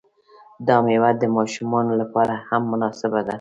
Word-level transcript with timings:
دا 0.67 0.75
میوه 0.85 1.11
د 1.21 1.23
ماشومانو 1.37 1.93
لپاره 2.01 2.33
هم 2.47 2.61
مناسبه 2.71 3.19
ده. 3.25 3.29